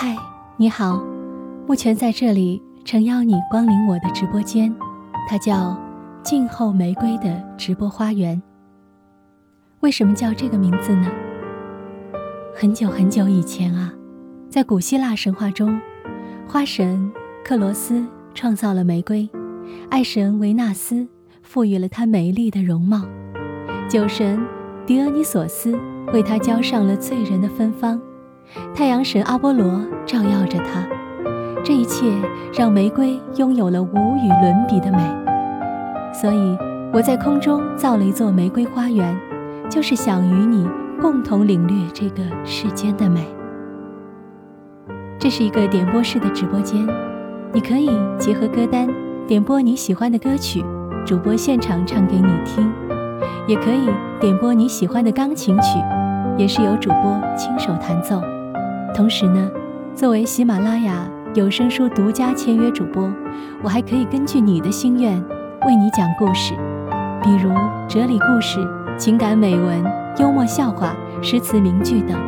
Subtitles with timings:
[0.00, 0.16] 嗨，
[0.56, 1.02] 你好，
[1.66, 4.72] 目前在这里诚邀你光临我的直播间，
[5.28, 5.76] 它叫
[6.22, 8.40] “静候玫瑰”的直播花园。
[9.80, 11.10] 为什么叫这个名字呢？
[12.54, 13.92] 很久很久以前啊，
[14.48, 15.76] 在古希腊神话中，
[16.46, 17.10] 花神
[17.44, 19.28] 克罗斯创造了玫瑰，
[19.90, 21.08] 爱神维纳斯
[21.42, 23.02] 赋予了它美丽的容貌，
[23.88, 24.40] 酒神
[24.86, 25.76] 狄俄尼索斯
[26.12, 28.00] 为它浇上了醉人的芬芳。
[28.74, 30.86] 太阳神阿波罗照耀着它，
[31.64, 32.06] 这一切
[32.52, 34.98] 让玫瑰拥有了无与伦比的美。
[36.12, 36.58] 所以
[36.92, 39.16] 我在空中造了一座玫瑰花园，
[39.68, 40.66] 就是想与你
[41.00, 43.26] 共同领略这个世间的美。
[45.18, 46.86] 这是一个点播式的直播间，
[47.52, 48.88] 你可以结合歌单
[49.26, 50.64] 点播你喜欢的歌曲，
[51.04, 52.66] 主播现场唱给你听；
[53.46, 55.78] 也可以点播你喜欢的钢琴曲，
[56.38, 58.22] 也是由主播亲手弹奏。
[58.98, 59.48] 同时呢，
[59.94, 63.08] 作为喜马拉雅有声书独家签约主播，
[63.62, 65.24] 我还可以根据你的心愿
[65.68, 66.52] 为你讲故事，
[67.22, 67.48] 比如
[67.86, 68.58] 哲理故事、
[68.98, 69.84] 情感美文、
[70.18, 72.18] 幽默笑话、诗词名句等。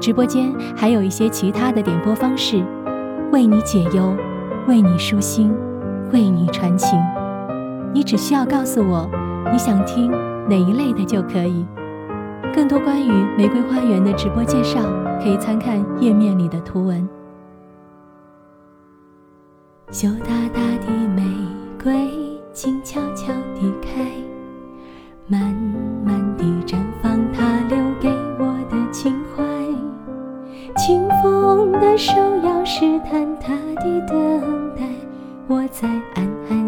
[0.00, 2.62] 直播间还有一些其他的点播方式，
[3.32, 4.14] 为你解忧，
[4.68, 5.52] 为你舒心，
[6.12, 6.96] 为你传情。
[7.92, 9.10] 你只需要告诉我
[9.50, 10.08] 你想听
[10.48, 11.66] 哪一类的就可以。
[12.54, 14.80] 更多关于玫瑰花园的直播介绍。
[15.24, 17.08] 可以参看页面里的图文。
[19.90, 21.22] 羞答答的玫
[21.82, 22.10] 瑰，
[22.52, 24.04] 静悄悄地开，
[25.26, 25.54] 慢
[26.04, 29.42] 慢地绽放，它留给我的情怀。
[30.76, 34.82] 清风的手要试探它的等待，
[35.46, 36.63] 我在暗暗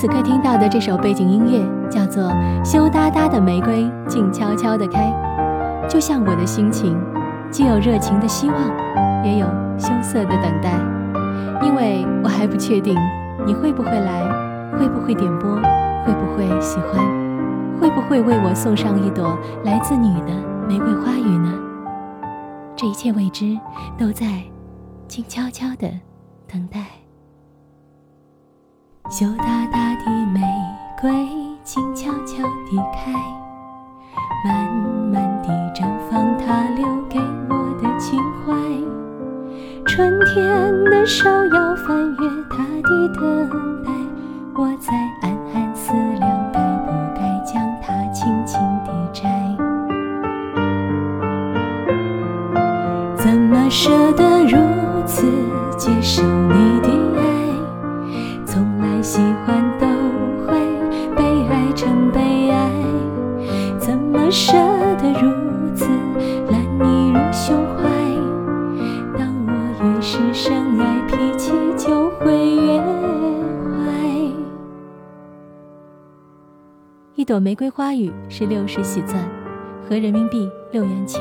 [0.00, 2.22] 此刻听到的这首背景音乐叫做
[2.64, 5.12] 《羞答答的玫瑰静悄悄地开》，
[5.86, 6.98] 就像我的心情，
[7.50, 8.56] 既有热情的希望，
[9.22, 9.46] 也有
[9.76, 10.72] 羞涩的等待，
[11.66, 12.96] 因为我还不确定
[13.44, 14.22] 你会不会来，
[14.78, 15.54] 会不会点播，
[16.06, 17.04] 会不会喜欢，
[17.78, 20.32] 会不会为我送上一朵来自你的
[20.66, 21.52] 玫瑰花语呢？
[22.74, 23.54] 这一切未知，
[23.98, 24.24] 都在
[25.06, 25.86] 静悄悄地
[26.50, 26.99] 等待。
[29.10, 30.40] 羞答答的玫
[31.00, 31.10] 瑰，
[31.64, 33.10] 静悄悄地开，
[34.44, 34.72] 慢
[35.12, 37.18] 慢地绽放，它留给
[37.48, 38.54] 我的情怀。
[39.84, 43.90] 春天的手要翻越它的等待，
[44.54, 49.28] 我在暗暗思量，该不该将它轻轻地摘？
[53.16, 54.56] 怎么舍得如
[55.04, 55.26] 此
[55.76, 56.99] 接受你的
[64.30, 64.52] 舍
[64.96, 65.86] 得如此
[66.50, 67.88] 揽你入胸怀？
[69.18, 69.52] 当我
[69.84, 72.86] 越是深爱，脾气就会越坏。
[77.16, 79.20] 一朵玫瑰花语是六十喜钻，
[79.88, 81.20] 合人民币六元钱。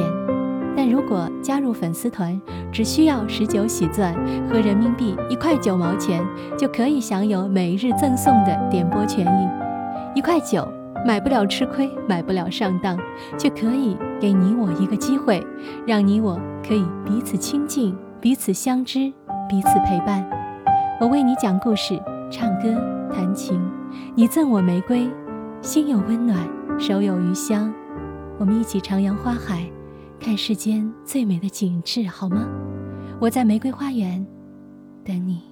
[0.77, 2.39] 但如果加入粉丝团，
[2.71, 4.13] 只需要十九喜钻
[4.47, 6.23] 和人民币一块九毛钱，
[6.57, 10.17] 就可以享有每日赠送的点播权益。
[10.17, 10.65] 一块九
[11.05, 12.97] 买不了吃亏，买不了上当，
[13.37, 15.45] 却可以给你我一个机会，
[15.85, 19.11] 让你我可以彼此亲近，彼此相知，
[19.47, 20.29] 彼此陪伴。
[20.99, 21.99] 我为你讲故事，
[22.29, 22.75] 唱歌，
[23.11, 23.59] 弹琴，
[24.15, 25.09] 你赠我玫瑰，
[25.61, 26.37] 心有温暖，
[26.77, 27.73] 手有余香，
[28.37, 29.63] 我们一起徜徉花海。
[30.19, 32.45] 看世间最美的景致，好吗？
[33.21, 34.25] 我在玫瑰花园
[35.05, 35.48] 等你。